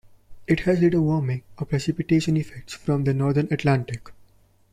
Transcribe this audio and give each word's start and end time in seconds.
It 0.47 0.61
has 0.61 0.79
little 0.79 1.01
warming 1.01 1.43
or 1.59 1.67
precipitation 1.67 2.35
effects 2.35 2.73
from 2.73 3.03
the 3.03 3.13
northern 3.13 3.47
Atlantic. 3.53 4.09